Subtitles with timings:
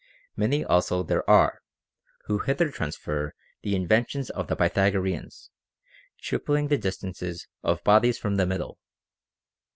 [0.35, 1.61] Many also there are,
[2.25, 5.51] who hither transfer the inventions of the Pythagoreans,
[6.19, 8.79] tripling the distances of bodies from the middle.